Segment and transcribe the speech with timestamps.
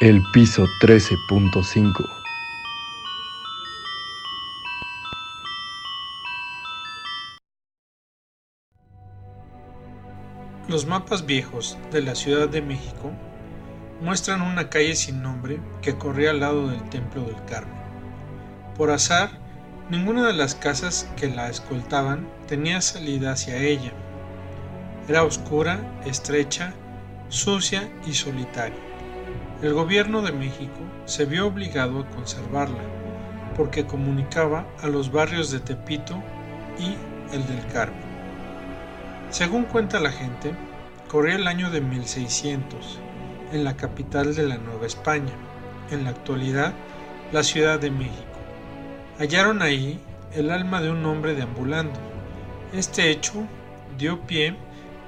[0.00, 2.08] El piso 13.5
[10.68, 13.12] Los mapas viejos de la Ciudad de México
[14.00, 17.76] muestran una calle sin nombre que corría al lado del Templo del Carmen.
[18.78, 19.28] Por azar,
[19.90, 23.92] ninguna de las casas que la escoltaban tenía salida hacia ella.
[25.08, 26.72] Era oscura, estrecha,
[27.28, 28.89] sucia y solitaria.
[29.62, 32.80] El gobierno de México se vio obligado a conservarla
[33.58, 36.14] porque comunicaba a los barrios de Tepito
[36.78, 36.94] y
[37.34, 38.00] el del Carmen.
[39.28, 40.54] Según cuenta la gente,
[41.08, 42.98] corría el año de 1600
[43.52, 45.32] en la capital de la Nueva España,
[45.90, 46.72] en la actualidad
[47.30, 48.24] la Ciudad de México.
[49.18, 50.00] Hallaron ahí
[50.32, 52.00] el alma de un hombre deambulando.
[52.72, 53.46] Este hecho
[53.98, 54.56] dio pie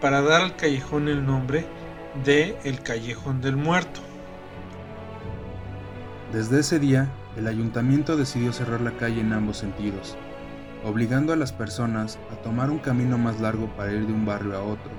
[0.00, 1.66] para dar al callejón el nombre
[2.24, 4.00] de El Callejón del Muerto.
[6.32, 10.16] Desde ese día, el ayuntamiento decidió cerrar la calle en ambos sentidos,
[10.84, 14.56] obligando a las personas a tomar un camino más largo para ir de un barrio
[14.56, 14.90] a otro.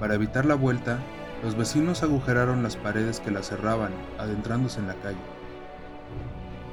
[0.00, 0.98] Para evitar la vuelta,
[1.44, 5.16] los vecinos agujeraron las paredes que la cerraban, adentrándose en la calle.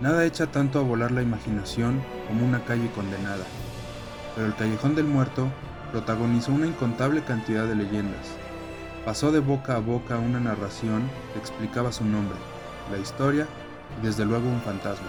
[0.01, 3.45] Nada echa tanto a volar la imaginación como una calle condenada,
[4.33, 5.47] pero el Callejón del Muerto
[5.91, 8.33] protagonizó una incontable cantidad de leyendas.
[9.05, 12.37] Pasó de boca a boca una narración que explicaba su nombre,
[12.91, 13.47] la historia
[14.01, 15.07] desde luego un fantasma.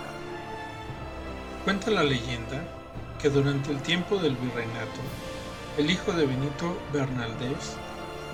[1.65, 2.63] Cuenta la leyenda
[3.21, 5.01] que durante el tiempo del virreinato,
[5.79, 7.77] el hijo de Benito Bernaldez,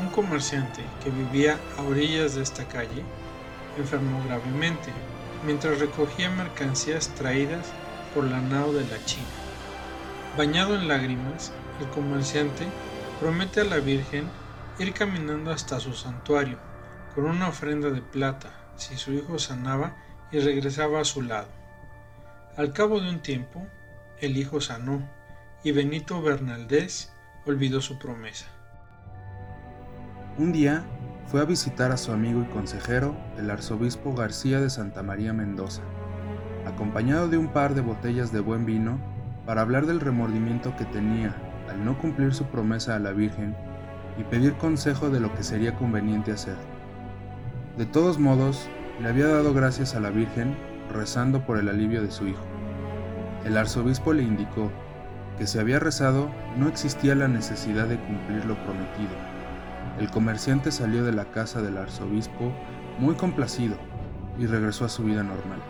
[0.00, 3.02] un comerciante que vivía a orillas de esta calle,
[3.78, 4.92] enfermó gravemente
[5.44, 7.72] mientras recogía mercancías traídas
[8.14, 9.26] por la nao de la China.
[10.36, 12.66] Bañado en lágrimas, el comerciante
[13.20, 14.28] promete a la Virgen
[14.78, 16.58] ir caminando hasta su santuario
[17.14, 19.96] con una ofrenda de plata si su hijo sanaba
[20.32, 21.48] y regresaba a su lado.
[22.56, 23.66] Al cabo de un tiempo,
[24.20, 25.02] el hijo sanó
[25.62, 27.12] y Benito Bernaldez
[27.46, 28.46] olvidó su promesa.
[30.38, 30.84] Un día
[31.26, 35.82] fue a visitar a su amigo y consejero, el arzobispo García de Santa María Mendoza,
[36.66, 38.98] acompañado de un par de botellas de buen vino
[39.46, 41.34] para hablar del remordimiento que tenía
[41.68, 43.54] al no cumplir su promesa a la Virgen
[44.18, 46.56] y pedir consejo de lo que sería conveniente hacer.
[47.76, 48.68] De todos modos,
[49.00, 50.54] le había dado gracias a la Virgen
[50.92, 52.44] rezando por el alivio de su hijo.
[53.44, 54.70] El arzobispo le indicó
[55.38, 59.10] que si había rezado no existía la necesidad de cumplir lo prometido.
[59.98, 62.52] El comerciante salió de la casa del arzobispo
[62.98, 63.76] muy complacido
[64.38, 65.60] y regresó a su vida normal,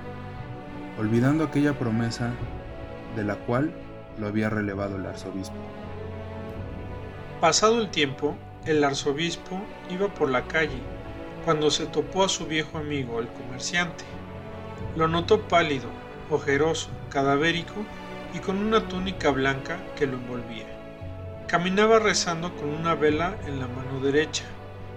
[0.99, 2.31] olvidando aquella promesa
[3.17, 3.73] de la cual
[4.19, 5.57] lo había relevado el arzobispo.
[7.41, 9.61] Pasado el tiempo, el arzobispo
[9.91, 10.81] iba por la calle
[11.45, 14.05] cuando se topó a su viejo amigo, el comerciante.
[14.97, 15.89] Lo notó pálido,
[16.31, 17.85] ojeroso, cadavérico
[18.35, 20.67] y con una túnica blanca que lo envolvía.
[21.49, 24.45] Caminaba rezando con una vela en la mano derecha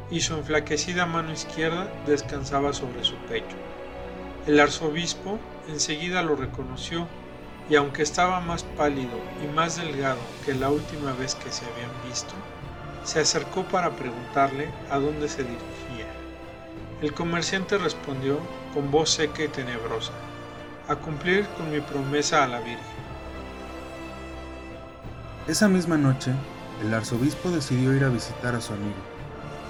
[0.10, 3.58] y su enflaquecida mano izquierda descansaba sobre su pecho.
[4.48, 7.08] El arzobispo enseguida lo reconoció
[7.70, 11.92] y aunque estaba más pálido y más delgado que la última vez que se habían
[12.08, 12.34] visto,
[13.04, 16.25] se acercó para preguntarle a dónde se dirigía.
[17.02, 18.40] El comerciante respondió
[18.74, 20.14] con voz seca y tenebrosa,
[20.88, 22.80] a cumplir con mi promesa a la Virgen.
[25.46, 26.32] Esa misma noche,
[26.82, 28.96] el arzobispo decidió ir a visitar a su amigo,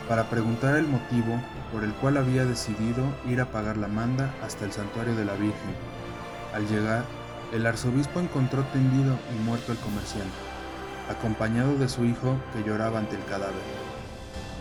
[0.08, 1.42] para preguntar el motivo
[1.72, 5.34] por el cual había decidido ir a pagar la manda hasta el santuario de la
[5.34, 5.76] Virgen.
[6.54, 7.04] Al llegar,
[7.52, 10.38] el arzobispo encontró tendido y muerto al comerciante,
[11.10, 13.56] acompañado de su hijo que lloraba ante el cadáver.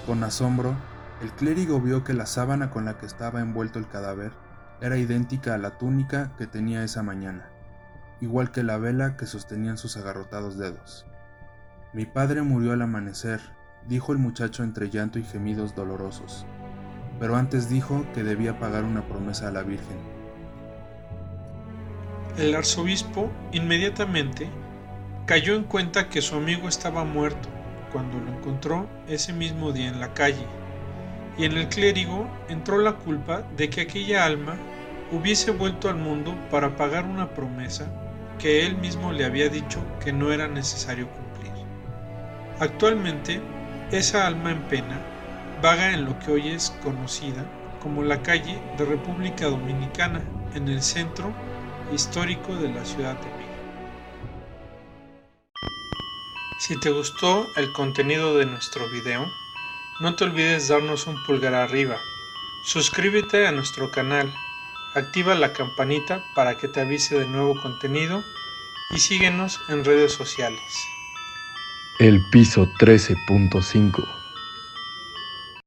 [0.06, 0.74] Con asombro,
[1.22, 4.32] el clérigo vio que la sábana con la que estaba envuelto el cadáver
[4.80, 7.48] era idéntica a la túnica que tenía esa mañana,
[8.20, 11.06] igual que la vela que sostenían sus agarrotados dedos.
[11.92, 13.40] Mi padre murió al amanecer,
[13.86, 16.44] dijo el muchacho entre llanto y gemidos dolorosos,
[17.20, 19.96] pero antes dijo que debía pagar una promesa a la Virgen.
[22.36, 24.50] El arzobispo inmediatamente
[25.26, 27.48] cayó en cuenta que su amigo estaba muerto
[27.92, 30.44] cuando lo encontró ese mismo día en la calle
[31.36, 34.56] y en el clérigo entró la culpa de que aquella alma
[35.10, 37.86] hubiese vuelto al mundo para pagar una promesa
[38.38, 41.52] que él mismo le había dicho que no era necesario cumplir.
[42.60, 43.40] Actualmente,
[43.90, 45.00] esa alma en pena
[45.62, 47.44] vaga en lo que hoy es conocida
[47.80, 50.22] como la calle de República Dominicana
[50.54, 51.32] en el centro
[51.92, 53.44] histórico de la Ciudad de México.
[56.58, 59.26] Si te gustó el contenido de nuestro video,
[60.00, 62.00] no te olvides darnos un pulgar arriba,
[62.64, 64.32] Suscríbete a nuestro canal,
[64.94, 68.24] activa la campanita para que te avise de nuevo contenido.
[68.90, 70.86] Y síguenos en redes sociales.
[71.98, 74.23] El piso 13.5